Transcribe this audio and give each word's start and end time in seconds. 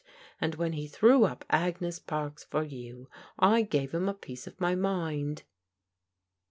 And 0.41 0.55
when 0.55 0.73
he 0.73 0.87
threw 0.87 1.25
up 1.25 1.45
Agnes 1.51 1.99
Parks 1.99 2.43
for 2.43 2.63
you, 2.63 3.07
I 3.37 3.61
gave 3.61 3.93
'im 3.93 4.09
a 4.09 4.15
piece 4.15 4.47
of 4.47 4.59
my 4.59 4.73
mind." 4.73 5.43